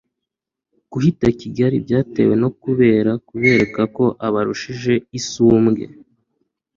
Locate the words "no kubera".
2.43-3.11